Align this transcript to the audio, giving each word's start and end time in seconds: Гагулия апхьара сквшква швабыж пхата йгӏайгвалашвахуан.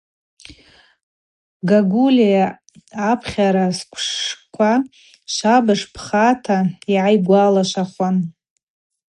Гагулия 1.69 2.45
апхьара 3.09 3.67
сквшква 3.77 4.71
швабыж 5.33 5.81
пхата 5.93 6.57
йгӏайгвалашвахуан. 6.93 8.17